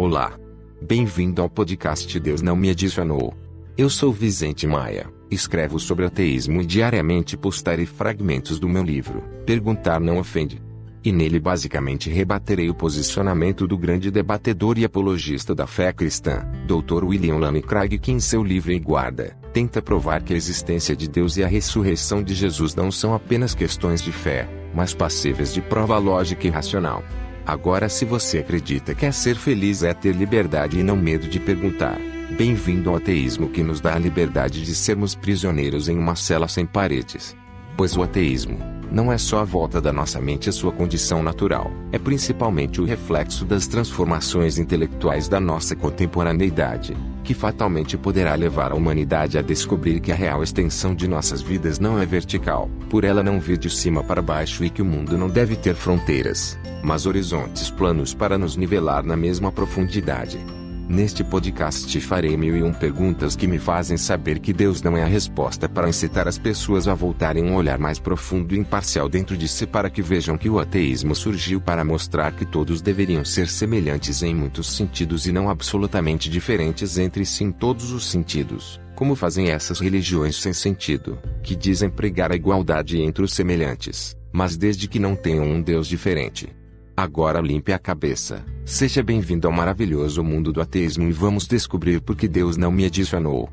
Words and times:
Olá. 0.00 0.38
Bem-vindo 0.80 1.42
ao 1.42 1.50
podcast 1.50 2.20
Deus 2.20 2.40
Não 2.40 2.54
Me 2.54 2.70
Adicionou. 2.70 3.34
Eu 3.76 3.90
sou 3.90 4.12
Vicente 4.12 4.64
Maia, 4.64 5.12
escrevo 5.28 5.76
sobre 5.80 6.04
ateísmo 6.04 6.62
e 6.62 6.64
diariamente 6.64 7.36
postarei 7.36 7.84
fragmentos 7.84 8.60
do 8.60 8.68
meu 8.68 8.84
livro, 8.84 9.24
Perguntar 9.44 9.98
Não 9.98 10.20
Ofende. 10.20 10.62
E 11.02 11.10
nele 11.10 11.40
basicamente 11.40 12.10
rebaterei 12.10 12.70
o 12.70 12.74
posicionamento 12.76 13.66
do 13.66 13.76
grande 13.76 14.08
debatedor 14.08 14.78
e 14.78 14.84
apologista 14.84 15.52
da 15.52 15.66
fé 15.66 15.92
cristã, 15.92 16.46
Dr. 16.64 17.02
William 17.02 17.38
Lane 17.38 17.60
Craig 17.60 17.98
que 17.98 18.12
em 18.12 18.20
seu 18.20 18.44
livro 18.44 18.70
em 18.70 18.80
guarda, 18.80 19.36
tenta 19.52 19.82
provar 19.82 20.22
que 20.22 20.32
a 20.32 20.36
existência 20.36 20.94
de 20.94 21.08
Deus 21.08 21.36
e 21.36 21.42
a 21.42 21.48
ressurreição 21.48 22.22
de 22.22 22.36
Jesus 22.36 22.72
não 22.72 22.92
são 22.92 23.14
apenas 23.14 23.52
questões 23.52 24.00
de 24.00 24.12
fé, 24.12 24.48
mas 24.72 24.94
passíveis 24.94 25.52
de 25.52 25.60
prova 25.60 25.98
lógica 25.98 26.46
e 26.46 26.50
racional. 26.50 27.02
Agora, 27.48 27.88
se 27.88 28.04
você 28.04 28.40
acredita 28.40 28.94
que 28.94 29.06
é 29.06 29.10
ser 29.10 29.34
feliz 29.34 29.82
é 29.82 29.94
ter 29.94 30.14
liberdade 30.14 30.78
e 30.78 30.82
não 30.82 30.94
medo 30.94 31.26
de 31.26 31.40
perguntar, 31.40 31.98
bem-vindo 32.36 32.90
ao 32.90 32.96
ateísmo 32.96 33.48
que 33.48 33.62
nos 33.62 33.80
dá 33.80 33.94
a 33.94 33.98
liberdade 33.98 34.62
de 34.62 34.74
sermos 34.74 35.14
prisioneiros 35.14 35.88
em 35.88 35.96
uma 35.96 36.14
cela 36.14 36.46
sem 36.46 36.66
paredes. 36.66 37.34
Pois 37.74 37.96
o 37.96 38.02
ateísmo 38.02 38.58
não 38.92 39.10
é 39.10 39.16
só 39.16 39.38
a 39.38 39.44
volta 39.44 39.80
da 39.80 39.90
nossa 39.90 40.20
mente 40.20 40.50
à 40.50 40.52
sua 40.52 40.70
condição 40.70 41.22
natural, 41.22 41.70
é 41.90 41.98
principalmente 41.98 42.82
o 42.82 42.84
reflexo 42.84 43.46
das 43.46 43.66
transformações 43.66 44.58
intelectuais 44.58 45.26
da 45.26 45.40
nossa 45.40 45.74
contemporaneidade, 45.74 46.94
que 47.28 47.34
fatalmente 47.34 47.98
poderá 47.98 48.34
levar 48.34 48.72
a 48.72 48.74
humanidade 48.74 49.36
a 49.36 49.42
descobrir 49.42 50.00
que 50.00 50.10
a 50.10 50.14
real 50.14 50.42
extensão 50.42 50.94
de 50.94 51.06
nossas 51.06 51.42
vidas 51.42 51.78
não 51.78 51.98
é 52.00 52.06
vertical, 52.06 52.70
por 52.88 53.04
ela 53.04 53.22
não 53.22 53.38
vir 53.38 53.58
de 53.58 53.68
cima 53.68 54.02
para 54.02 54.22
baixo 54.22 54.64
e 54.64 54.70
que 54.70 54.80
o 54.80 54.84
mundo 54.86 55.18
não 55.18 55.28
deve 55.28 55.54
ter 55.54 55.74
fronteiras, 55.74 56.58
mas 56.82 57.04
horizontes 57.04 57.70
planos 57.70 58.14
para 58.14 58.38
nos 58.38 58.56
nivelar 58.56 59.04
na 59.04 59.14
mesma 59.14 59.52
profundidade. 59.52 60.38
Neste 60.88 61.22
podcast 61.22 62.00
farei 62.00 62.34
mil 62.34 62.56
e 62.56 62.62
um 62.62 62.72
perguntas 62.72 63.36
que 63.36 63.46
me 63.46 63.58
fazem 63.58 63.98
saber 63.98 64.38
que 64.38 64.54
Deus 64.54 64.80
não 64.80 64.96
é 64.96 65.02
a 65.02 65.06
resposta 65.06 65.68
para 65.68 65.86
incitar 65.86 66.26
as 66.26 66.38
pessoas 66.38 66.88
a 66.88 66.94
voltarem 66.94 67.44
um 67.44 67.56
olhar 67.56 67.78
mais 67.78 67.98
profundo 67.98 68.54
e 68.54 68.58
imparcial 68.58 69.06
dentro 69.06 69.36
de 69.36 69.46
si 69.46 69.66
para 69.66 69.90
que 69.90 70.00
vejam 70.00 70.38
que 70.38 70.48
o 70.48 70.58
ateísmo 70.58 71.14
surgiu 71.14 71.60
para 71.60 71.84
mostrar 71.84 72.32
que 72.32 72.46
todos 72.46 72.80
deveriam 72.80 73.22
ser 73.22 73.48
semelhantes 73.48 74.22
em 74.22 74.34
muitos 74.34 74.74
sentidos 74.74 75.26
e 75.26 75.32
não 75.32 75.50
absolutamente 75.50 76.30
diferentes 76.30 76.96
entre 76.96 77.26
si 77.26 77.44
em 77.44 77.52
todos 77.52 77.92
os 77.92 78.06
sentidos, 78.06 78.80
como 78.94 79.14
fazem 79.14 79.50
essas 79.50 79.80
religiões 79.80 80.36
sem 80.36 80.54
sentido, 80.54 81.18
que 81.42 81.54
dizem 81.54 81.90
pregar 81.90 82.32
a 82.32 82.36
igualdade 82.36 82.98
entre 83.02 83.22
os 83.22 83.34
semelhantes, 83.34 84.16
mas 84.32 84.56
desde 84.56 84.88
que 84.88 84.98
não 84.98 85.14
tenham 85.14 85.44
um 85.44 85.60
Deus 85.60 85.86
diferente. 85.86 86.57
Agora 86.98 87.40
limpe 87.40 87.72
a 87.72 87.78
cabeça. 87.78 88.44
Seja 88.64 89.04
bem-vindo 89.04 89.46
ao 89.46 89.52
maravilhoso 89.52 90.24
mundo 90.24 90.52
do 90.52 90.60
ateísmo 90.60 91.08
e 91.08 91.12
vamos 91.12 91.46
descobrir 91.46 92.00
por 92.00 92.16
que 92.16 92.26
Deus 92.26 92.56
não 92.56 92.72
me 92.72 92.84
adicionou. 92.84 93.48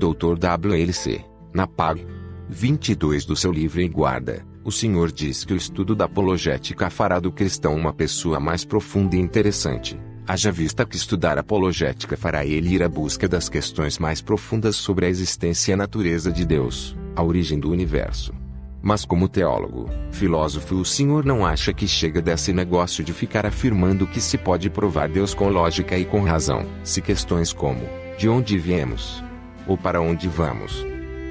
Dr. 0.00 0.36
W.L.C. 0.36 1.24
na 1.54 1.68
PAG 1.68 2.04
22 2.48 3.24
do 3.24 3.36
seu 3.36 3.52
livro 3.52 3.80
em 3.80 3.88
guarda, 3.88 4.44
o 4.64 4.72
Senhor 4.72 5.12
diz 5.12 5.44
que 5.44 5.54
o 5.54 5.56
estudo 5.56 5.94
da 5.94 6.06
apologética 6.06 6.90
fará 6.90 7.20
do 7.20 7.30
cristão 7.30 7.76
uma 7.76 7.92
pessoa 7.92 8.40
mais 8.40 8.64
profunda 8.64 9.14
e 9.14 9.20
interessante. 9.20 9.96
Haja 10.28 10.50
vista 10.50 10.84
que 10.84 10.96
estudar 10.96 11.38
apologética 11.38 12.16
fará 12.16 12.44
ele 12.44 12.74
ir 12.74 12.82
à 12.82 12.88
busca 12.88 13.28
das 13.28 13.48
questões 13.48 13.96
mais 13.96 14.20
profundas 14.20 14.74
sobre 14.74 15.06
a 15.06 15.08
existência 15.08 15.70
e 15.70 15.74
a 15.74 15.76
natureza 15.76 16.32
de 16.32 16.44
Deus, 16.44 16.96
a 17.14 17.22
origem 17.22 17.60
do 17.60 17.70
universo. 17.70 18.34
Mas 18.82 19.04
como 19.04 19.28
teólogo, 19.28 19.88
filósofo, 20.10 20.74
o 20.74 20.84
senhor 20.84 21.24
não 21.24 21.46
acha 21.46 21.72
que 21.72 21.86
chega 21.86 22.20
desse 22.20 22.52
negócio 22.52 23.04
de 23.04 23.12
ficar 23.12 23.46
afirmando 23.46 24.04
que 24.04 24.20
se 24.20 24.36
pode 24.36 24.68
provar 24.68 25.08
Deus 25.08 25.32
com 25.32 25.48
lógica 25.48 25.96
e 25.96 26.04
com 26.04 26.24
razão, 26.24 26.66
se 26.82 27.00
questões 27.00 27.52
como 27.52 27.82
de 28.18 28.28
onde 28.28 28.58
viemos 28.58 29.22
ou 29.64 29.78
para 29.78 30.00
onde 30.00 30.26
vamos, 30.26 30.84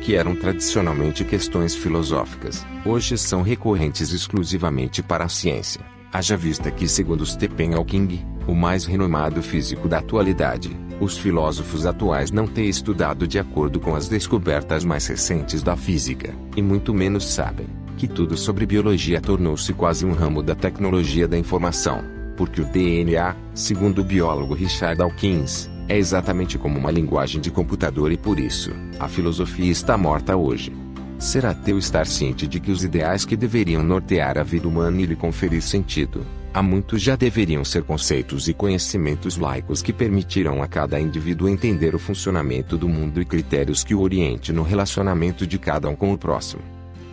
que 0.04 0.16
eram 0.16 0.38
tradicionalmente 0.38 1.26
questões 1.26 1.76
filosóficas, 1.76 2.66
hoje 2.86 3.18
são 3.18 3.42
recorrentes 3.42 4.14
exclusivamente 4.14 5.04
para 5.04 5.26
a 5.26 5.30
ciência. 5.30 5.82
Haja 6.14 6.38
vista 6.38 6.72
que, 6.72 6.88
segundo 6.88 7.26
Stephen 7.26 7.74
Hawking, 7.74 8.35
o 8.48 8.54
mais 8.54 8.86
renomado 8.86 9.42
físico 9.42 9.88
da 9.88 10.00
atualidade, 10.00 10.76
os 11.00 11.18
filósofos 11.18 11.86
atuais 11.86 12.32
não 12.32 12.48
têm 12.48 12.70
estudado 12.70 13.28
de 13.28 13.38
acordo 13.38 13.80
com 13.80 13.96
as 13.96 14.08
descobertas 14.08 14.86
mais 14.86 15.06
recentes 15.08 15.62
da 15.62 15.76
física, 15.76 16.34
e 16.56 16.62
muito 16.62 16.94
menos 16.94 17.26
sabem 17.26 17.68
que 17.98 18.08
tudo 18.08 18.36
sobre 18.38 18.66
biologia 18.66 19.22
tornou-se 19.22 19.72
quase 19.74 20.06
um 20.06 20.12
ramo 20.12 20.44
da 20.44 20.54
tecnologia 20.54 21.28
da 21.28 21.38
informação, 21.38 22.04
porque 22.36 22.62
o 22.62 22.66
DNA, 22.66 23.36
segundo 23.54 24.00
o 24.00 24.04
biólogo 24.04 24.54
Richard 24.54 24.98
Dawkins, 24.98 25.70
é 25.88 25.98
exatamente 25.98 26.58
como 26.58 26.80
uma 26.80 26.92
linguagem 26.92 27.40
de 27.40 27.52
computador 27.52 28.12
e 28.12 28.18
por 28.18 28.40
isso, 28.40 28.72
a 29.00 29.08
filosofia 29.08 29.72
está 29.72 29.98
morta 29.98 30.36
hoje. 30.36 30.74
Ser 31.18 31.46
ateu 31.46 31.78
estar 31.78 32.06
ciente 32.06 32.48
de 32.48 32.60
que 32.60 32.72
os 32.72 32.84
ideais 32.84 33.24
que 33.24 33.38
deveriam 33.38 33.82
nortear 33.82 34.38
a 34.38 34.44
vida 34.44 34.68
humana 34.68 35.02
e 35.02 35.06
lhe 35.06 35.16
conferir 35.16 35.62
sentido, 35.62 36.26
há 36.56 36.64
muitos 36.64 37.02
já 37.02 37.18
deveriam 37.18 37.66
ser 37.66 37.84
conceitos 37.84 38.48
e 38.48 38.54
conhecimentos 38.54 39.36
laicos 39.36 39.82
que 39.82 39.92
permitirão 39.92 40.64
a 40.64 40.68
cada 40.68 40.98
indivíduo 40.98 41.50
entender 41.50 41.94
o 41.94 42.00
funcionamento 42.00 42.78
do 42.78 42.88
mundo 42.88 43.22
e 43.22 43.26
critérios 43.26 43.84
que 43.84 43.94
o 43.94 44.00
oriente 44.00 44.54
no 44.54 44.64
relacionamento 44.64 45.46
de 45.46 45.60
cada 45.60 45.90
um 45.90 45.98
com 45.98 46.14
o 46.14 46.18
próximo. 46.18 46.64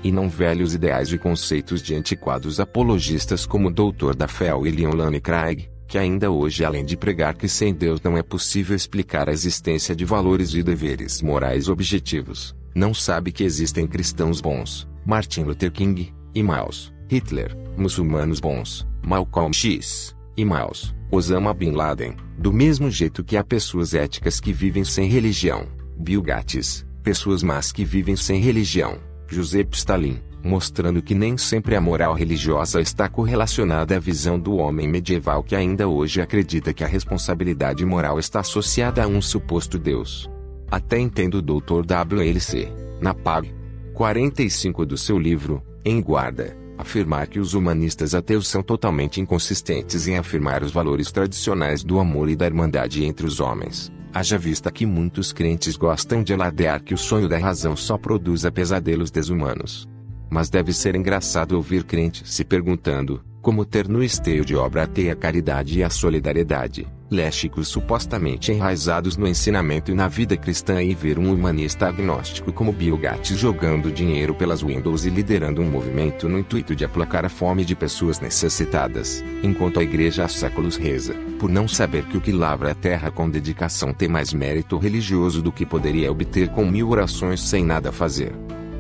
E 0.04 0.12
não 0.12 0.28
velhos 0.28 0.75
ideais 0.75 1.12
e 1.12 1.19
conceitos 1.19 1.82
de 1.82 1.92
antiquados 1.92 2.60
apologistas 2.60 3.44
como 3.44 3.66
o 3.66 3.72
doutor 3.72 4.14
da 4.14 4.28
fé 4.28 4.54
William 4.54 4.91
Lane 4.91 5.20
Craig, 5.20 5.69
que 5.88 5.98
ainda 5.98 6.31
hoje 6.31 6.64
além 6.64 6.84
de 6.84 6.97
pregar 6.97 7.34
que 7.34 7.48
sem 7.48 7.75
Deus 7.75 8.00
não 8.00 8.16
é 8.16 8.22
possível 8.22 8.76
explicar 8.76 9.28
a 9.28 9.32
existência 9.32 9.92
de 9.97 10.04
valores 10.04 10.54
e 10.54 10.62
deveres 10.62 11.20
morais 11.20 11.69
objetivos, 11.69 12.54
não 12.72 12.94
sabe 12.94 13.32
que 13.32 13.42
existem 13.42 13.88
cristãos 13.88 14.41
bons, 14.41 14.88
Martin 15.04 15.42
Luther 15.42 15.72
King, 15.72 16.14
e 16.32 16.42
Miles, 16.44 16.92
Hitler, 17.12 17.55
muçulmanos 17.77 18.41
bons, 18.41 18.87
Malcolm 19.03 19.53
X, 19.53 20.17
e 20.34 20.47
Miles, 20.47 20.95
Osama 21.11 21.53
Bin 21.53 21.73
Laden, 21.73 22.17
do 22.39 22.50
mesmo 22.50 22.91
jeito 22.91 23.23
que 23.23 23.37
há 23.37 23.45
pessoas 23.45 23.93
éticas 23.93 24.41
que 24.41 24.50
vivem 24.50 24.83
sem 24.83 25.11
religião, 25.11 25.67
Bill 25.99 26.23
Gates, 26.23 26.87
pessoas 27.03 27.43
más 27.43 27.71
que 27.71 27.84
vivem 27.84 28.17
sem 28.17 28.41
religião, 28.41 28.97
Joseph 29.28 29.75
Stalin, 29.75 30.23
mostrando 30.43 31.03
que 31.03 31.15
nem 31.15 31.37
sempre 31.37 31.77
a 31.77 31.83
moral 31.83 32.15
religiosa 32.15 32.81
está 32.81 33.11
correlacionada 33.11 33.94
à 33.94 33.99
visão 33.99 34.39
do 34.39 34.56
homem 34.56 34.89
medieval 34.89 35.43
que 35.43 35.55
ainda 35.55 35.87
hoje 35.87 36.23
acredita 36.23 36.73
que 36.73 36.83
a 36.83 36.89
responsabilidade 36.89 37.84
moral 37.84 38.19
está 38.19 38.41
associada 38.41 39.05
a 39.05 39.06
um 39.06 39.21
suposto 39.21 39.79
Deus. 39.79 40.31
Até 40.71 40.99
entendo 40.99 41.34
o 41.34 41.43
Dr. 41.43 41.84
W.L.C., 41.84 42.73
na 43.03 43.12
PAG 43.12 43.55
45 43.93 44.87
do 44.87 44.97
seu 44.97 45.19
livro, 45.19 45.62
Em 45.84 46.00
Guarda, 46.00 46.62
afirmar 46.82 47.26
que 47.26 47.41
os 47.41 47.54
humanistas 47.54 48.15
ateus 48.15 48.47
são 48.47 48.62
totalmente 48.62 49.20
inconsistentes 49.20 50.06
em 50.06 50.19
afirmar 50.19 50.62
os 50.62 50.70
valores 50.70 51.10
tradicionais 51.10 51.82
do 51.82 51.98
amor 51.98 52.28
e 52.28 52.37
da 52.37 52.44
irmandade 52.44 53.04
entre 53.04 53.26
os 53.26 53.41
homens. 53.41 53.91
Haja 54.12 54.37
vista 54.37 54.70
que 54.70 54.84
muitos 54.84 55.32
crentes 55.32 55.75
gostam 55.75 56.22
de 56.22 56.34
alardear 56.34 56.82
que 56.82 56.93
o 56.93 56.98
sonho 56.98 57.28
da 57.28 57.38
razão 57.38 57.75
só 57.75 57.97
produza 57.97 58.53
pesadelos 58.53 59.10
desumanos. 59.10 59.88
Mas 60.28 60.50
deve 60.50 60.72
ser 60.72 60.94
engraçado 60.94 61.53
ouvir 61.53 61.84
crentes 61.84 62.34
se 62.34 62.44
perguntando: 62.44 63.25
como 63.41 63.64
ter 63.64 63.88
no 63.88 64.03
esteio 64.03 64.44
de 64.44 64.54
obra 64.54 64.82
ateia 64.82 65.14
a 65.14 65.16
caridade 65.16 65.78
e 65.78 65.82
a 65.82 65.88
solidariedade, 65.88 66.87
léxicos 67.12 67.69
supostamente 67.69 68.50
enraizados 68.50 69.17
no 69.17 69.28
ensinamento 69.28 69.93
e 69.93 69.94
na 69.94 70.09
vida 70.09 70.37
cristã 70.37 70.82
e 70.82 70.94
ver 70.94 71.19
um 71.19 71.32
humanista 71.32 71.87
agnóstico 71.87 72.53
como 72.53 72.73
Bill 72.73 72.97
Gates 72.97 73.38
jogando 73.38 73.93
dinheiro 73.93 74.35
pelas 74.35 74.62
Windows 74.62 75.05
e 75.05 75.11
liderando 75.11 75.61
um 75.61 75.70
movimento 75.70 76.29
no 76.29 76.38
intuito 76.38 76.75
de 76.75 76.85
aplacar 76.85 77.25
a 77.25 77.29
fome 77.29 77.64
de 77.64 77.76
pessoas 77.76 78.19
necessitadas, 78.19 79.23
enquanto 79.43 79.79
a 79.79 79.82
igreja 79.82 80.25
há 80.25 80.29
séculos 80.29 80.76
reza, 80.76 81.14
por 81.38 81.50
não 81.50 81.69
saber 81.69 82.05
que 82.06 82.17
o 82.17 82.20
que 82.20 82.32
lavra 82.32 82.73
a 82.73 82.75
terra 82.75 83.11
com 83.11 83.29
dedicação 83.29 83.93
tem 83.93 84.08
mais 84.08 84.32
mérito 84.32 84.79
religioso 84.79 85.43
do 85.43 85.53
que 85.53 85.67
poderia 85.67 86.11
obter 86.11 86.49
com 86.49 86.65
mil 86.65 86.91
orações 86.91 87.41
sem 87.43 87.65
nada 87.65 87.93
fazer 87.93 88.32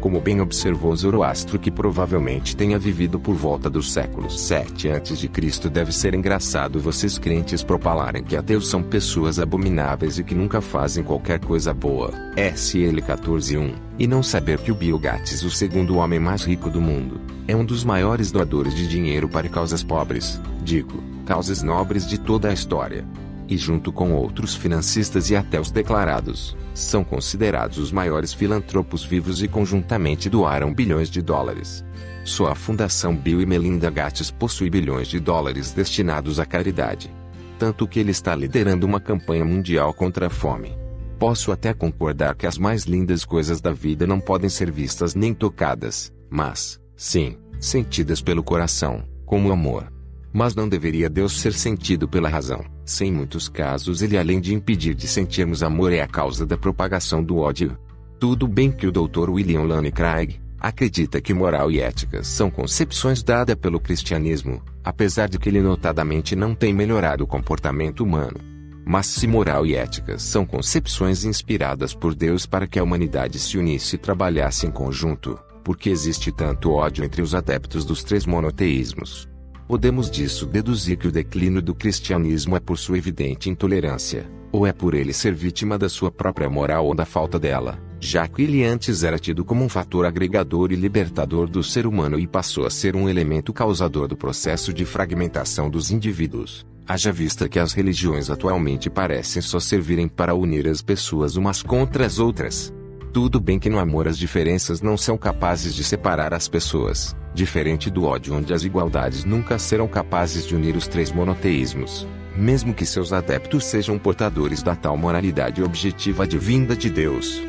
como 0.02 0.20
bem 0.20 0.40
observou 0.40 0.94
Zoroastro 0.96 1.60
que 1.60 1.70
provavelmente 1.70 2.56
tenha 2.56 2.76
vivido 2.76 3.20
por 3.20 3.36
volta 3.36 3.70
dos 3.70 3.92
séculos 3.92 4.40
7 4.40 4.90
a.C. 4.90 5.70
deve 5.70 5.92
ser 5.92 6.12
engraçado 6.12 6.80
vocês 6.80 7.18
crentes 7.18 7.62
propalarem 7.62 8.24
que 8.24 8.36
ateus 8.36 8.68
são 8.68 8.82
pessoas 8.82 9.38
abomináveis 9.38 10.18
e 10.18 10.24
que 10.24 10.34
nunca 10.34 10.60
fazem 10.60 11.04
qualquer 11.04 11.38
coisa 11.38 11.72
boa, 11.72 12.10
SL 12.36 12.98
14.1, 12.98 13.74
e 13.96 14.08
não 14.08 14.24
saber 14.24 14.58
que 14.58 14.72
o 14.72 14.74
Bill 14.74 14.98
Gates, 14.98 15.44
o 15.44 15.50
segundo 15.50 15.96
homem 15.98 16.18
mais 16.18 16.42
rico 16.42 16.68
do 16.68 16.80
mundo, 16.80 17.20
é 17.46 17.54
um 17.54 17.64
dos 17.64 17.84
maiores 17.84 18.32
doadores 18.32 18.74
de 18.74 18.88
dinheiro 18.88 19.28
para 19.28 19.48
causas 19.48 19.84
pobres, 19.84 20.40
digo, 20.64 21.00
causas 21.24 21.62
nobres 21.62 22.08
de 22.08 22.18
toda 22.18 22.48
a 22.48 22.52
história. 22.52 23.04
e 23.48 23.56
junto 23.58 23.92
com 23.92 24.12
outros 24.12 24.54
financistas 24.54 25.28
e 25.28 25.36
até 25.36 25.60
os 25.60 25.70
declarados, 25.70 26.56
são 26.74 27.04
considerados 27.04 27.78
os 27.78 27.92
maiores 27.92 28.32
filantropos 28.32 29.04
vivos 29.04 29.42
e 29.42 29.48
conjuntamente 29.48 30.30
doaram 30.30 30.72
bilhões 30.72 31.10
de 31.10 31.20
dólares. 31.20 31.84
Sua 32.24 32.54
fundação 32.54 33.16
Bill 33.16 33.40
e 33.40 33.46
Melinda 33.46 33.90
Gates 33.90 34.30
possui 34.30 34.70
bilhões 34.70 35.08
de 35.08 35.18
dólares 35.18 35.72
destinados 35.72 36.38
à 36.38 36.46
caridade. 36.46 37.10
Tanto 37.58 37.86
que 37.86 38.00
ele 38.00 38.10
está 38.10 38.34
liderando 38.34 38.86
uma 38.86 39.00
campanha 39.00 39.44
mundial 39.44 39.92
contra 39.92 40.28
a 40.28 40.30
fome. 40.30 40.76
Posso 41.18 41.52
até 41.52 41.72
concordar 41.72 42.34
que 42.34 42.46
as 42.46 42.58
mais 42.58 42.84
lindas 42.84 43.24
coisas 43.24 43.60
da 43.60 43.72
vida 43.72 44.06
não 44.06 44.20
podem 44.20 44.48
ser 44.48 44.70
vistas 44.70 45.14
nem 45.14 45.32
tocadas, 45.32 46.12
mas, 46.28 46.80
sim, 46.96 47.36
sentidas 47.60 48.20
pelo 48.20 48.42
coração, 48.42 49.04
como 49.24 49.48
o 49.48 49.52
amor. 49.52 49.92
Mas 50.32 50.54
não 50.54 50.68
deveria 50.68 51.08
Deus 51.08 51.40
ser 51.40 51.52
sentido 51.52 52.08
pela 52.08 52.28
razão. 52.28 52.64
Se 52.84 53.04
em 53.04 53.12
muitos 53.12 53.48
casos 53.48 54.02
ele 54.02 54.18
além 54.18 54.40
de 54.40 54.54
impedir 54.54 54.94
de 54.94 55.06
sentirmos 55.06 55.62
amor 55.62 55.92
é 55.92 56.00
a 56.00 56.08
causa 56.08 56.44
da 56.44 56.58
propagação 56.58 57.22
do 57.22 57.38
ódio. 57.38 57.78
Tudo 58.18 58.46
bem 58.48 58.70
que 58.70 58.86
o 58.86 58.92
Dr. 58.92 59.30
William 59.30 59.62
Lane 59.62 59.92
Craig 59.92 60.40
acredita 60.58 61.20
que 61.20 61.34
moral 61.34 61.72
e 61.72 61.80
ética 61.80 62.22
são 62.22 62.48
concepções 62.48 63.20
dadas 63.20 63.56
pelo 63.56 63.80
cristianismo, 63.80 64.62
apesar 64.84 65.28
de 65.28 65.36
que 65.38 65.48
ele 65.48 65.60
notadamente 65.60 66.36
não 66.36 66.54
tem 66.54 66.72
melhorado 66.72 67.24
o 67.24 67.26
comportamento 67.26 68.04
humano. 68.04 68.38
Mas 68.84 69.06
se 69.06 69.26
moral 69.26 69.66
e 69.66 69.74
ética 69.74 70.18
são 70.18 70.44
concepções 70.44 71.24
inspiradas 71.24 71.94
por 71.94 72.14
Deus 72.14 72.46
para 72.46 72.66
que 72.66 72.78
a 72.78 72.82
humanidade 72.82 73.38
se 73.38 73.58
unisse 73.58 73.96
e 73.96 73.98
trabalhasse 73.98 74.66
em 74.66 74.70
conjunto, 74.70 75.38
porque 75.64 75.90
existe 75.90 76.30
tanto 76.30 76.72
ódio 76.72 77.04
entre 77.04 77.22
os 77.22 77.34
adeptos 77.34 77.84
dos 77.84 78.04
três 78.04 78.26
monoteísmos? 78.26 79.31
Podemos 79.72 80.10
disso 80.10 80.44
deduzir 80.44 80.98
que 80.98 81.08
o 81.08 81.10
declínio 81.10 81.62
do 81.62 81.74
cristianismo 81.74 82.54
é 82.54 82.60
por 82.60 82.76
sua 82.76 82.98
evidente 82.98 83.48
intolerância, 83.48 84.30
ou 84.52 84.66
é 84.66 84.72
por 84.72 84.92
ele 84.92 85.14
ser 85.14 85.34
vítima 85.34 85.78
da 85.78 85.88
sua 85.88 86.10
própria 86.10 86.50
moral 86.50 86.84
ou 86.84 86.94
da 86.94 87.06
falta 87.06 87.38
dela, 87.38 87.78
já 87.98 88.28
que 88.28 88.42
ele 88.42 88.62
antes 88.62 89.02
era 89.02 89.18
tido 89.18 89.46
como 89.46 89.64
um 89.64 89.70
fator 89.70 90.04
agregador 90.04 90.72
e 90.72 90.76
libertador 90.76 91.48
do 91.48 91.62
ser 91.62 91.86
humano 91.86 92.18
e 92.18 92.26
passou 92.26 92.66
a 92.66 92.70
ser 92.70 92.94
um 92.94 93.08
elemento 93.08 93.50
causador 93.50 94.06
do 94.06 94.14
processo 94.14 94.74
de 94.74 94.84
fragmentação 94.84 95.70
dos 95.70 95.90
indivíduos. 95.90 96.66
Haja 96.86 97.10
vista 97.10 97.48
que 97.48 97.58
as 97.58 97.72
religiões 97.72 98.28
atualmente 98.28 98.90
parecem 98.90 99.40
só 99.40 99.58
servirem 99.58 100.06
para 100.06 100.34
unir 100.34 100.68
as 100.68 100.82
pessoas 100.82 101.34
umas 101.34 101.62
contra 101.62 102.04
as 102.04 102.18
outras. 102.18 102.70
Tudo 103.10 103.40
bem 103.40 103.58
que 103.58 103.70
no 103.70 103.78
amor 103.78 104.06
as 104.06 104.18
diferenças 104.18 104.82
não 104.82 104.98
são 104.98 105.16
capazes 105.16 105.74
de 105.74 105.82
separar 105.82 106.34
as 106.34 106.46
pessoas, 106.46 107.16
diferente 107.34 107.90
do 107.90 108.04
ódio 108.04 108.34
onde 108.34 108.52
as 108.52 108.64
igualdades 108.64 109.24
nunca 109.24 109.58
serão 109.58 109.88
capazes 109.88 110.46
de 110.46 110.54
unir 110.54 110.76
os 110.76 110.86
três 110.86 111.10
monoteísmos, 111.10 112.06
mesmo 112.36 112.74
que 112.74 112.86
seus 112.86 113.12
adeptos 113.12 113.64
sejam 113.64 113.98
portadores 113.98 114.62
da 114.62 114.74
tal 114.74 114.96
moralidade 114.96 115.62
objetiva 115.62 116.26
divina 116.26 116.76
de 116.76 116.90
Deus. 116.90 117.42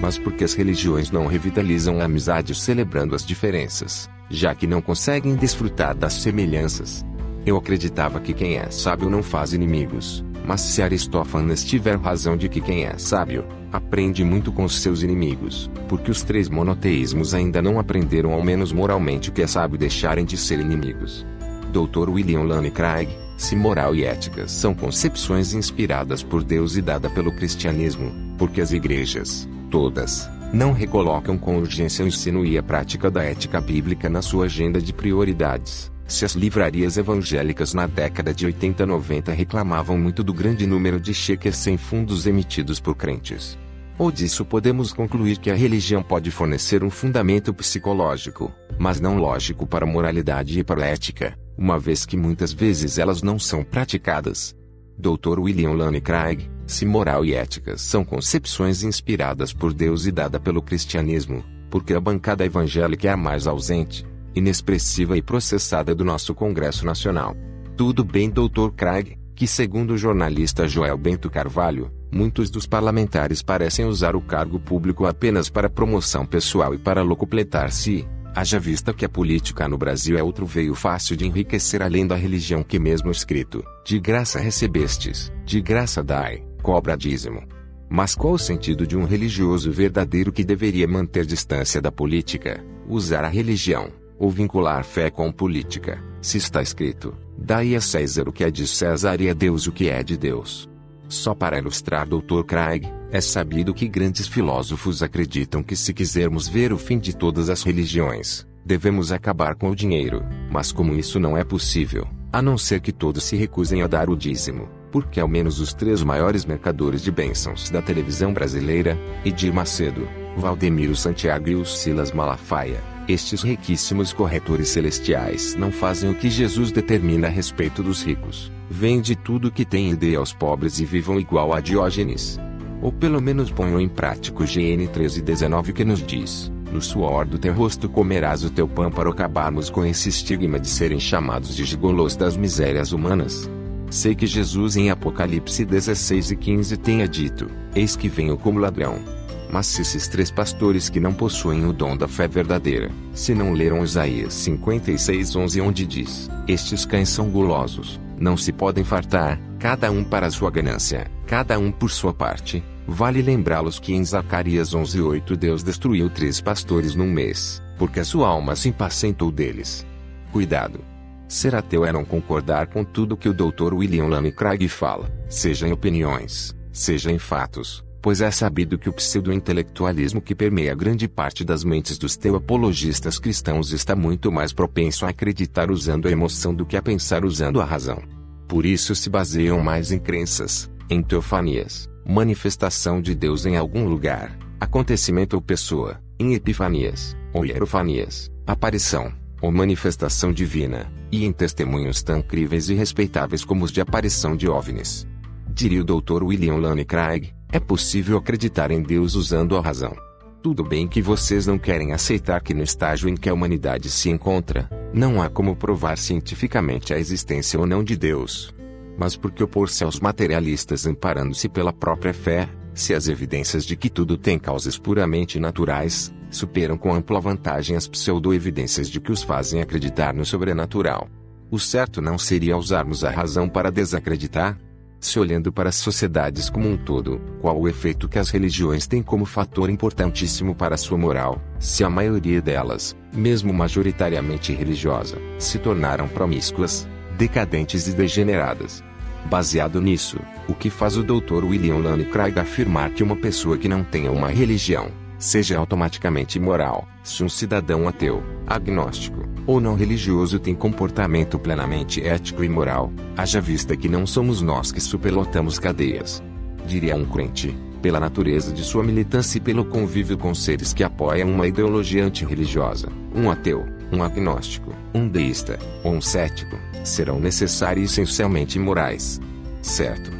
Mas 0.00 0.16
porque 0.16 0.44
as 0.44 0.54
religiões 0.54 1.10
não 1.10 1.26
revitalizam 1.26 2.00
a 2.00 2.04
amizade 2.04 2.54
celebrando 2.54 3.14
as 3.14 3.24
diferenças, 3.24 4.08
já 4.30 4.54
que 4.54 4.66
não 4.66 4.80
conseguem 4.80 5.34
desfrutar 5.34 5.94
das 5.94 6.14
semelhanças. 6.14 7.04
Eu 7.44 7.56
acreditava 7.56 8.20
que 8.20 8.32
quem 8.32 8.56
é 8.56 8.70
sábio 8.70 9.10
não 9.10 9.22
faz 9.22 9.52
inimigos, 9.52 10.24
mas 10.50 10.62
se 10.62 10.82
Aristófanes 10.82 11.62
tiver 11.62 11.96
razão 11.96 12.36
de 12.36 12.48
que 12.48 12.60
quem 12.60 12.84
é 12.84 12.98
sábio, 12.98 13.44
aprende 13.70 14.24
muito 14.24 14.50
com 14.50 14.68
seus 14.68 15.00
inimigos, 15.00 15.70
porque 15.88 16.10
os 16.10 16.24
três 16.24 16.48
monoteísmos 16.48 17.34
ainda 17.34 17.62
não 17.62 17.78
aprenderam 17.78 18.32
ao 18.32 18.42
menos 18.42 18.72
moralmente 18.72 19.30
que 19.30 19.42
é 19.42 19.46
sábio 19.46 19.78
deixarem 19.78 20.24
de 20.24 20.36
ser 20.36 20.58
inimigos. 20.58 21.24
Dr. 21.72 22.10
William 22.10 22.42
Lane 22.42 22.72
Craig, 22.72 23.08
se 23.36 23.54
moral 23.54 23.94
e 23.94 24.02
ética 24.02 24.48
são 24.48 24.74
concepções 24.74 25.54
inspiradas 25.54 26.20
por 26.20 26.42
Deus 26.42 26.76
e 26.76 26.82
dada 26.82 27.08
pelo 27.08 27.30
cristianismo, 27.30 28.10
porque 28.36 28.60
as 28.60 28.72
igrejas, 28.72 29.48
todas, 29.70 30.28
não 30.52 30.72
recolocam 30.72 31.38
com 31.38 31.58
urgência 31.58 32.04
o 32.04 32.08
ensino 32.08 32.44
e 32.44 32.58
a 32.58 32.62
prática 32.64 33.08
da 33.08 33.22
ética 33.22 33.60
bíblica 33.60 34.08
na 34.08 34.20
sua 34.20 34.46
agenda 34.46 34.80
de 34.80 34.92
prioridades. 34.92 35.92
Se 36.10 36.24
as 36.24 36.32
livrarias 36.32 36.96
evangélicas 36.96 37.72
na 37.72 37.86
década 37.86 38.34
de 38.34 38.44
80 38.44 38.82
e 38.82 38.86
90 38.86 39.32
reclamavam 39.32 39.96
muito 39.96 40.24
do 40.24 40.34
grande 40.34 40.66
número 40.66 40.98
de 40.98 41.14
cheques 41.14 41.56
sem 41.56 41.78
fundos 41.78 42.26
emitidos 42.26 42.80
por 42.80 42.96
crentes. 42.96 43.56
Ou 43.96 44.10
disso 44.10 44.44
podemos 44.44 44.92
concluir 44.92 45.38
que 45.38 45.52
a 45.52 45.54
religião 45.54 46.02
pode 46.02 46.32
fornecer 46.32 46.82
um 46.82 46.90
fundamento 46.90 47.54
psicológico, 47.54 48.52
mas 48.76 48.98
não 48.98 49.18
lógico 49.18 49.68
para 49.68 49.84
a 49.84 49.88
moralidade 49.88 50.58
e 50.58 50.64
para 50.64 50.82
a 50.82 50.88
ética, 50.88 51.38
uma 51.56 51.78
vez 51.78 52.04
que 52.04 52.16
muitas 52.16 52.52
vezes 52.52 52.98
elas 52.98 53.22
não 53.22 53.38
são 53.38 53.62
praticadas. 53.62 54.52
Dr. 54.98 55.38
William 55.38 55.74
Lane 55.74 56.00
Craig, 56.00 56.50
se 56.66 56.84
moral 56.84 57.24
e 57.24 57.34
ética 57.34 57.78
são 57.78 58.04
concepções 58.04 58.82
inspiradas 58.82 59.52
por 59.52 59.72
Deus 59.72 60.06
e 60.06 60.10
dada 60.10 60.40
pelo 60.40 60.60
cristianismo, 60.60 61.44
porque 61.70 61.94
a 61.94 62.00
bancada 62.00 62.44
evangélica 62.44 63.06
é 63.06 63.12
a 63.12 63.16
mais 63.16 63.46
ausente, 63.46 64.04
inexpressiva 64.34 65.16
e 65.16 65.22
processada 65.22 65.94
do 65.94 66.04
nosso 66.04 66.34
Congresso 66.34 66.84
Nacional. 66.84 67.36
Tudo 67.76 68.04
bem, 68.04 68.30
Dr. 68.30 68.70
Craig, 68.76 69.16
que 69.34 69.46
segundo 69.46 69.92
o 69.92 69.98
jornalista 69.98 70.68
Joel 70.68 70.98
Bento 70.98 71.30
Carvalho, 71.30 71.90
muitos 72.12 72.50
dos 72.50 72.66
parlamentares 72.66 73.42
parecem 73.42 73.86
usar 73.86 74.14
o 74.14 74.20
cargo 74.20 74.60
público 74.60 75.06
apenas 75.06 75.48
para 75.48 75.70
promoção 75.70 76.26
pessoal 76.26 76.74
e 76.74 76.78
para 76.78 77.02
locupletar-se. 77.02 78.06
Haja 78.34 78.60
vista 78.60 78.92
que 78.92 79.04
a 79.04 79.08
política 79.08 79.66
no 79.66 79.78
Brasil 79.78 80.16
é 80.16 80.22
outro 80.22 80.46
veio 80.46 80.74
fácil 80.74 81.16
de 81.16 81.26
enriquecer 81.26 81.82
além 81.82 82.06
da 82.06 82.14
religião 82.14 82.62
que 82.62 82.78
mesmo 82.78 83.10
escrito, 83.10 83.64
de 83.84 83.98
graça 83.98 84.38
recebestes, 84.38 85.32
de 85.44 85.60
graça 85.60 86.02
dai, 86.02 86.44
cobra 86.62 86.96
dízimo. 86.96 87.42
Mas 87.88 88.14
qual 88.14 88.34
o 88.34 88.38
sentido 88.38 88.86
de 88.86 88.96
um 88.96 89.04
religioso 89.04 89.72
verdadeiro 89.72 90.30
que 90.30 90.44
deveria 90.44 90.86
manter 90.86 91.26
distância 91.26 91.80
da 91.80 91.90
política, 91.90 92.64
usar 92.86 93.24
a 93.24 93.28
religião, 93.28 93.90
ou 94.20 94.30
vincular 94.30 94.84
fé 94.84 95.10
com 95.10 95.32
política, 95.32 96.00
se 96.20 96.36
está 96.36 96.60
escrito: 96.60 97.16
Dai 97.36 97.74
a 97.74 97.80
César 97.80 98.28
o 98.28 98.32
que 98.32 98.44
é 98.44 98.50
de 98.50 98.66
César 98.66 99.20
e 99.20 99.30
a 99.30 99.32
Deus 99.32 99.66
o 99.66 99.72
que 99.72 99.88
é 99.88 100.02
de 100.02 100.16
Deus. 100.16 100.68
Só 101.08 101.34
para 101.34 101.58
ilustrar 101.58 102.06
Dr. 102.06 102.44
Craig, 102.46 102.86
é 103.10 103.20
sabido 103.20 103.74
que 103.74 103.88
grandes 103.88 104.28
filósofos 104.28 105.02
acreditam 105.02 105.60
que 105.60 105.74
se 105.74 105.92
quisermos 105.92 106.46
ver 106.46 106.72
o 106.72 106.78
fim 106.78 107.00
de 107.00 107.16
todas 107.16 107.50
as 107.50 107.64
religiões, 107.64 108.46
devemos 108.64 109.10
acabar 109.10 109.56
com 109.56 109.70
o 109.70 109.74
dinheiro, 109.74 110.22
mas 110.52 110.70
como 110.70 110.94
isso 110.94 111.18
não 111.18 111.36
é 111.36 111.42
possível, 111.42 112.06
a 112.32 112.40
não 112.40 112.56
ser 112.56 112.80
que 112.80 112.92
todos 112.92 113.24
se 113.24 113.34
recusem 113.34 113.82
a 113.82 113.88
dar 113.88 114.08
o 114.08 114.16
dízimo, 114.16 114.68
porque 114.92 115.18
ao 115.18 115.26
menos 115.26 115.58
os 115.58 115.74
três 115.74 116.00
maiores 116.04 116.44
mercadores 116.44 117.02
de 117.02 117.10
bênçãos 117.10 117.70
da 117.70 117.82
televisão 117.82 118.32
brasileira, 118.32 118.96
Edir 119.24 119.52
Macedo, 119.52 120.06
Valdemiro 120.36 120.94
Santiago 120.94 121.48
e 121.48 121.56
o 121.56 121.64
Silas 121.64 122.12
Malafaia, 122.12 122.80
estes 123.12 123.42
riquíssimos 123.42 124.12
corretores 124.12 124.68
celestiais 124.68 125.54
não 125.54 125.70
fazem 125.70 126.10
o 126.10 126.14
que 126.14 126.30
Jesus 126.30 126.70
determina 126.70 127.26
a 127.26 127.30
respeito 127.30 127.82
dos 127.82 128.02
ricos. 128.02 128.50
Vende 128.70 129.16
tudo 129.16 129.48
o 129.48 129.50
que 129.50 129.64
tem 129.64 129.90
e 129.90 129.96
dê 129.96 130.14
aos 130.14 130.32
pobres 130.32 130.78
e 130.80 130.84
vivam 130.84 131.18
igual 131.18 131.52
a 131.52 131.60
Diógenes. 131.60 132.38
Ou 132.80 132.92
pelo 132.92 133.20
menos 133.20 133.50
ponham 133.50 133.80
em 133.80 133.88
prática 133.88 134.42
o 134.42 134.46
GN 134.46 134.76
1319 134.76 135.72
que 135.72 135.84
nos 135.84 136.02
diz: 136.02 136.50
No 136.72 136.80
suor 136.80 137.26
do 137.26 137.38
teu 137.38 137.52
rosto 137.52 137.88
comerás 137.88 138.44
o 138.44 138.50
teu 138.50 138.66
pão 138.66 138.90
para 138.90 139.10
acabarmos 139.10 139.68
com 139.68 139.84
esse 139.84 140.08
estigma 140.08 140.58
de 140.58 140.68
serem 140.68 141.00
chamados 141.00 141.54
de 141.54 141.64
gigolos 141.64 142.16
das 142.16 142.36
misérias 142.36 142.92
humanas. 142.92 143.50
Sei 143.90 144.14
que 144.14 144.26
Jesus 144.26 144.76
em 144.76 144.88
Apocalipse 144.88 145.64
16 145.64 146.30
e 146.30 146.36
15 146.36 146.76
tenha 146.76 147.08
dito: 147.08 147.50
Eis 147.74 147.96
que 147.96 148.08
venho 148.08 148.36
como 148.36 148.60
ladrão. 148.60 149.19
Mas 149.52 149.66
se 149.66 149.82
esses 149.82 150.06
três 150.06 150.30
pastores 150.30 150.88
que 150.88 151.00
não 151.00 151.12
possuem 151.12 151.66
o 151.66 151.72
dom 151.72 151.96
da 151.96 152.06
fé 152.06 152.28
verdadeira, 152.28 152.90
se 153.12 153.34
não 153.34 153.52
leram 153.52 153.82
Isaías 153.82 154.32
56:11 154.34 155.60
onde 155.60 155.84
diz: 155.84 156.30
Estes 156.46 156.86
cães 156.86 157.08
são 157.08 157.28
gulosos, 157.28 158.00
não 158.16 158.36
se 158.36 158.52
podem 158.52 158.84
fartar, 158.84 159.40
cada 159.58 159.90
um 159.90 160.04
para 160.04 160.30
sua 160.30 160.50
ganância, 160.50 161.10
cada 161.26 161.58
um 161.58 161.72
por 161.72 161.90
sua 161.90 162.14
parte. 162.14 162.62
Vale 162.86 163.22
lembrá-los 163.22 163.78
que 163.80 163.92
em 163.92 164.04
Zacarias 164.04 164.72
11:8 164.72 165.36
Deus 165.36 165.64
destruiu 165.64 166.08
três 166.08 166.40
pastores 166.40 166.94
num 166.94 167.10
mês, 167.10 167.60
porque 167.76 168.00
a 168.00 168.04
sua 168.04 168.28
alma 168.28 168.54
se 168.54 168.68
impacientou 168.68 169.32
deles. 169.32 169.84
Cuidado! 170.32 170.80
Ser 171.26 171.54
ateu 171.54 171.84
é 171.84 171.92
não 171.92 172.04
concordar 172.04 172.66
com 172.68 172.84
tudo 172.84 173.16
que 173.16 173.28
o 173.28 173.34
Dr. 173.34 173.72
William 173.72 174.06
Lane 174.06 174.32
Craig 174.32 174.66
fala, 174.68 175.08
seja 175.28 175.68
em 175.68 175.72
opiniões, 175.72 176.56
seja 176.72 177.12
em 177.12 177.20
fatos, 177.20 177.84
pois 178.02 178.20
é 178.20 178.30
sabido 178.30 178.78
que 178.78 178.88
o 178.88 178.92
pseudo-intelectualismo 178.92 180.20
que 180.20 180.34
permeia 180.34 180.74
grande 180.74 181.06
parte 181.06 181.44
das 181.44 181.62
mentes 181.62 181.98
dos 181.98 182.16
teopologistas 182.16 183.18
cristãos 183.18 183.72
está 183.72 183.94
muito 183.94 184.32
mais 184.32 184.52
propenso 184.52 185.04
a 185.04 185.10
acreditar 185.10 185.70
usando 185.70 186.08
a 186.08 186.10
emoção 186.10 186.54
do 186.54 186.64
que 186.64 186.76
a 186.76 186.82
pensar 186.82 187.24
usando 187.24 187.60
a 187.60 187.64
razão. 187.64 188.02
Por 188.48 188.64
isso 188.64 188.94
se 188.94 189.10
baseiam 189.10 189.60
mais 189.60 189.92
em 189.92 189.98
crenças, 189.98 190.70
em 190.88 191.02
teofanias, 191.02 191.88
manifestação 192.06 193.00
de 193.00 193.14
Deus 193.14 193.46
em 193.46 193.56
algum 193.56 193.86
lugar, 193.86 194.36
acontecimento 194.58 195.34
ou 195.34 195.42
pessoa, 195.42 196.00
em 196.18 196.34
epifanias, 196.34 197.16
ou 197.32 197.44
hierofanias, 197.44 198.30
aparição, 198.46 199.12
ou 199.40 199.52
manifestação 199.52 200.32
divina, 200.32 200.90
e 201.12 201.24
em 201.24 201.32
testemunhos 201.32 202.02
tão 202.02 202.20
críveis 202.20 202.68
e 202.68 202.74
respeitáveis 202.74 203.44
como 203.44 203.64
os 203.64 203.70
de 203.70 203.80
aparição 203.80 204.36
de 204.36 204.48
OVNIs. 204.48 205.06
Diria 205.48 205.82
o 205.82 205.84
Dr. 205.84 206.22
William 206.22 206.56
Lane 206.56 206.84
Craig, 206.84 207.32
é 207.52 207.58
possível 207.58 208.16
acreditar 208.16 208.70
em 208.70 208.82
Deus 208.82 209.14
usando 209.14 209.56
a 209.56 209.60
razão. 209.60 209.94
Tudo 210.42 210.64
bem 210.64 210.88
que 210.88 211.02
vocês 211.02 211.46
não 211.46 211.58
querem 211.58 211.92
aceitar 211.92 212.40
que 212.40 212.54
no 212.54 212.62
estágio 212.62 213.08
em 213.08 213.16
que 213.16 213.28
a 213.28 213.34
humanidade 213.34 213.90
se 213.90 214.08
encontra, 214.08 214.68
não 214.92 215.20
há 215.20 215.28
como 215.28 215.54
provar 215.54 215.98
cientificamente 215.98 216.94
a 216.94 216.98
existência 216.98 217.58
ou 217.60 217.66
não 217.66 217.84
de 217.84 217.96
Deus. 217.96 218.54
Mas 218.96 219.16
por 219.16 219.32
que 219.32 219.42
opor-se 219.42 219.84
aos 219.84 220.00
materialistas 220.00 220.86
amparando-se 220.86 221.48
pela 221.48 221.72
própria 221.72 222.14
fé, 222.14 222.48
se 222.72 222.94
as 222.94 223.08
evidências 223.08 223.64
de 223.66 223.76
que 223.76 223.90
tudo 223.90 224.16
tem 224.16 224.38
causas 224.38 224.78
puramente 224.78 225.38
naturais, 225.38 226.12
superam 226.30 226.78
com 226.78 226.94
ampla 226.94 227.20
vantagem 227.20 227.76
as 227.76 227.86
pseudo-evidências 227.86 228.88
de 228.88 229.00
que 229.00 229.12
os 229.12 229.22
fazem 229.22 229.60
acreditar 229.60 230.14
no 230.14 230.24
sobrenatural? 230.24 231.08
O 231.50 231.58
certo 231.58 232.00
não 232.00 232.16
seria 232.16 232.56
usarmos 232.56 233.04
a 233.04 233.10
razão 233.10 233.48
para 233.48 233.70
desacreditar? 233.70 234.56
Se 235.00 235.18
olhando 235.18 235.50
para 235.50 235.70
as 235.70 235.76
sociedades 235.76 236.50
como 236.50 236.68
um 236.68 236.76
todo, 236.76 237.18
qual 237.40 237.58
o 237.58 237.66
efeito 237.66 238.06
que 238.06 238.18
as 238.18 238.28
religiões 238.28 238.86
têm 238.86 239.02
como 239.02 239.24
fator 239.24 239.70
importantíssimo 239.70 240.54
para 240.54 240.74
a 240.74 240.78
sua 240.78 240.98
moral, 240.98 241.40
se 241.58 241.82
a 241.82 241.88
maioria 241.88 242.42
delas, 242.42 242.94
mesmo 243.10 243.50
majoritariamente 243.50 244.52
religiosa, 244.52 245.16
se 245.38 245.58
tornaram 245.58 246.06
promíscuas, 246.06 246.86
decadentes 247.16 247.88
e 247.88 247.92
degeneradas? 247.94 248.84
Baseado 249.24 249.80
nisso, 249.80 250.18
o 250.46 250.54
que 250.54 250.68
faz 250.68 250.98
o 250.98 251.02
Dr. 251.02 251.44
William 251.44 251.78
Lane 251.78 252.04
Craig 252.04 252.38
afirmar 252.38 252.90
que 252.90 253.02
uma 253.02 253.16
pessoa 253.16 253.56
que 253.56 253.68
não 253.68 253.82
tenha 253.82 254.12
uma 254.12 254.28
religião, 254.28 254.90
seja 255.18 255.58
automaticamente 255.58 256.36
imoral, 256.36 256.86
se 257.02 257.24
um 257.24 257.28
cidadão 257.28 257.88
ateu, 257.88 258.22
agnóstico 258.46 259.30
ou 259.50 259.60
não 259.60 259.74
religioso 259.74 260.38
tem 260.38 260.54
comportamento 260.54 261.36
plenamente 261.36 262.00
ético 262.00 262.44
e 262.44 262.48
moral, 262.48 262.92
haja 263.16 263.40
vista 263.40 263.76
que 263.76 263.88
não 263.88 264.06
somos 264.06 264.40
nós 264.40 264.70
que 264.70 264.80
superlotamos 264.80 265.58
cadeias. 265.58 266.22
Diria 266.68 266.94
um 266.94 267.04
crente, 267.04 267.52
pela 267.82 267.98
natureza 267.98 268.52
de 268.52 268.62
sua 268.62 268.84
militância 268.84 269.38
e 269.38 269.40
pelo 269.40 269.64
convívio 269.64 270.16
com 270.16 270.32
seres 270.36 270.72
que 270.72 270.84
apoiam 270.84 271.28
uma 271.28 271.48
ideologia 271.48 272.04
antirreligiosa, 272.04 272.90
um 273.12 273.28
ateu, 273.28 273.66
um 273.90 274.04
agnóstico, 274.04 274.72
um 274.94 275.08
deísta 275.08 275.58
ou 275.82 275.94
um 275.94 276.00
cético, 276.00 276.56
serão 276.84 277.18
necessários 277.18 277.90
essencialmente 277.90 278.56
imorais. 278.56 279.20
Certo? 279.62 280.12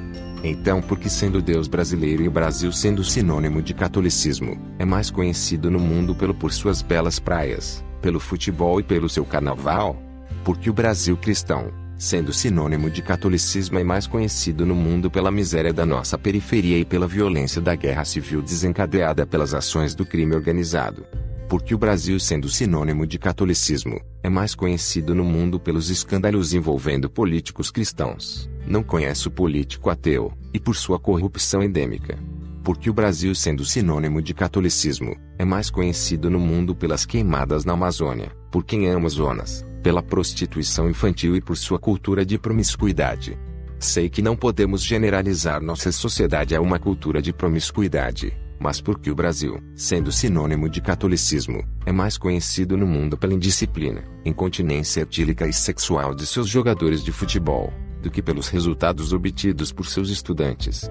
Então, 0.42 0.82
porque 0.82 1.08
sendo 1.08 1.40
Deus 1.40 1.68
brasileiro 1.68 2.24
e 2.24 2.26
o 2.26 2.32
Brasil 2.32 2.72
sendo 2.72 3.04
sinônimo 3.04 3.62
de 3.62 3.74
catolicismo, 3.74 4.58
é 4.76 4.84
mais 4.84 5.08
conhecido 5.08 5.70
no 5.70 5.78
mundo 5.78 6.16
pelo 6.16 6.34
por 6.34 6.52
suas 6.52 6.82
belas 6.82 7.20
praias, 7.20 7.84
pelo 8.00 8.18
futebol 8.18 8.80
e 8.80 8.82
pelo 8.82 9.08
seu 9.08 9.24
carnaval? 9.24 9.96
Porque 10.44 10.70
o 10.70 10.72
Brasil 10.72 11.16
cristão, 11.16 11.72
sendo 11.98 12.32
sinônimo 12.32 12.90
de 12.90 13.02
catolicismo, 13.02 13.78
é 13.78 13.84
mais 13.84 14.06
conhecido 14.06 14.64
no 14.64 14.74
mundo 14.74 15.10
pela 15.10 15.30
miséria 15.30 15.72
da 15.72 15.84
nossa 15.84 16.16
periferia 16.16 16.78
e 16.78 16.84
pela 16.84 17.06
violência 17.06 17.60
da 17.60 17.74
guerra 17.74 18.04
civil 18.04 18.40
desencadeada 18.40 19.26
pelas 19.26 19.52
ações 19.52 19.94
do 19.94 20.04
crime 20.04 20.34
organizado. 20.34 21.06
Porque 21.48 21.74
o 21.74 21.78
Brasil, 21.78 22.18
sendo 22.18 22.48
sinônimo 22.48 23.06
de 23.06 23.18
catolicismo, 23.18 24.00
é 24.22 24.28
mais 24.28 24.54
conhecido 24.54 25.14
no 25.14 25.24
mundo 25.24 25.60
pelos 25.60 25.90
escândalos 25.90 26.54
envolvendo 26.54 27.10
políticos 27.10 27.70
cristãos, 27.70 28.48
não 28.66 28.82
conhece 28.82 29.28
o 29.28 29.30
político 29.30 29.90
ateu, 29.90 30.32
e 30.54 30.60
por 30.60 30.76
sua 30.76 30.98
corrupção 30.98 31.62
endêmica 31.62 32.16
porque 32.62 32.90
o 32.90 32.92
Brasil, 32.92 33.34
sendo 33.34 33.64
sinônimo 33.64 34.20
de 34.20 34.34
catolicismo, 34.34 35.16
é 35.38 35.44
mais 35.44 35.70
conhecido 35.70 36.30
no 36.30 36.38
mundo 36.38 36.74
pelas 36.74 37.06
queimadas 37.06 37.64
na 37.64 37.72
Amazônia, 37.72 38.32
por 38.50 38.64
quem 38.64 38.86
ama 38.86 39.00
Amazonas, 39.00 39.64
pela 39.82 40.02
prostituição 40.02 40.88
infantil 40.88 41.34
e 41.34 41.40
por 41.40 41.56
sua 41.56 41.78
cultura 41.78 42.24
de 42.24 42.38
promiscuidade. 42.38 43.38
Sei 43.78 44.10
que 44.10 44.20
não 44.20 44.36
podemos 44.36 44.82
generalizar 44.82 45.62
nossa 45.62 45.90
sociedade 45.90 46.54
a 46.54 46.60
uma 46.60 46.78
cultura 46.78 47.22
de 47.22 47.32
promiscuidade, 47.32 48.36
mas 48.60 48.78
porque 48.78 49.10
o 49.10 49.14
Brasil, 49.14 49.58
sendo 49.74 50.12
sinônimo 50.12 50.68
de 50.68 50.82
catolicismo, 50.82 51.64
é 51.86 51.92
mais 51.92 52.18
conhecido 52.18 52.76
no 52.76 52.86
mundo 52.86 53.16
pela 53.16 53.32
indisciplina, 53.32 54.04
incontinência 54.22 55.00
etílica 55.00 55.48
e 55.48 55.52
sexual 55.52 56.14
de 56.14 56.26
seus 56.26 56.46
jogadores 56.46 57.02
de 57.02 57.10
futebol, 57.10 57.72
do 58.02 58.10
que 58.10 58.22
pelos 58.22 58.48
resultados 58.48 59.14
obtidos 59.14 59.72
por 59.72 59.86
seus 59.86 60.10
estudantes. 60.10 60.90